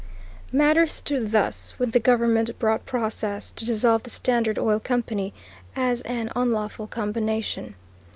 [0.51, 5.31] Matters stood thus when the government brought process to dissolve the Standard Oil Company,
[5.75, 7.75] as an unlawful combination.